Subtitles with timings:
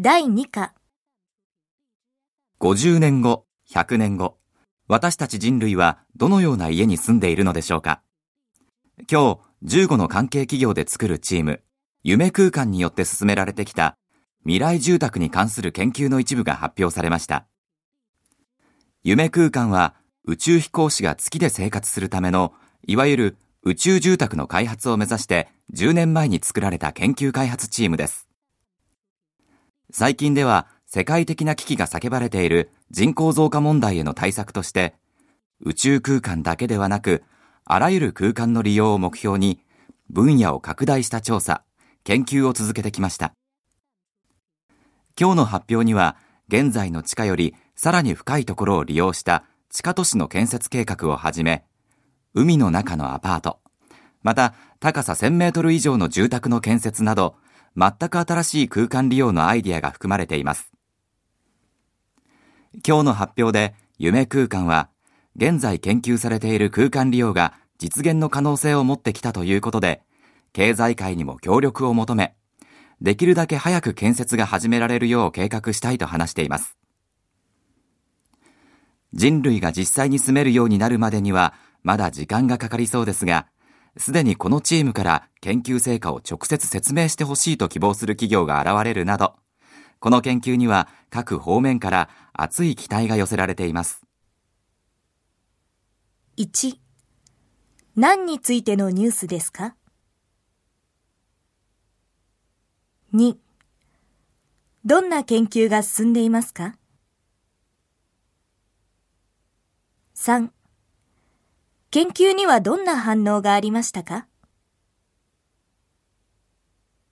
[0.00, 0.74] 第2課
[2.60, 4.38] 50年後、100年後、
[4.86, 8.00] 私たち人類はどのような家に住んでいるのでしょうか？
[9.10, 11.62] 今日、15の関係企業で作るチーム、
[12.04, 13.98] 夢空間によって進められてきた
[14.44, 17.48] 未来住宅に関する研究の一部が発表されました。
[19.02, 22.54] 夢空間は宇宙飛行士が月で生活するための、
[22.86, 28.27] いわゆる宇宙住宅の開発を目指して10年前に作られた研究開発チームです。
[29.90, 34.94] 最近では世界的な危機が叫ばれている人口増加問題への対策として、
[35.60, 37.22] 宇宙空間だけではなく、
[37.64, 39.60] あらゆる空間の利用を目標に、
[40.10, 41.62] 分野を拡大した調査、
[42.04, 43.34] 研究を続けてきました。
[45.18, 46.16] 今日の発表には、
[46.48, 51.64] 現在の地下よりさらに深いところを利用した地下都市の建設計画をはじめ、
[52.34, 53.58] 海の中のアパート、
[54.22, 57.36] また高さ1000メートル以上の住宅の建設など、
[57.76, 60.72] 全く新しい空間利用のアイディアが含まれています。
[62.86, 64.88] 今日の発表で夢空間は、
[65.36, 70.02] 現在研究されている空間利用が実現の可能性を持ってきたということで、
[70.52, 72.34] 経済界にも協力を求め、
[73.00, 76.76] できるだけ早く建設が始められるよう計画したいと話しています。
[79.12, 83.46] 人類が実際に住めるようになるまでには、まだ時間がかかりそうですが、
[83.96, 89.34] すでにこのチームから研究成果を直接説明してほしいと希望する企業が現れるなど、
[90.00, 94.02] この研究には各方面から熱い期待が寄せられています。
[96.36, 96.76] 1、
[97.96, 99.74] 何についてのニュースですか
[103.12, 103.36] ?2、
[104.84, 106.76] どんな研究が進んでいますか
[110.14, 110.50] ?3、
[111.90, 114.26] 研究にはどんな反応がありましたか？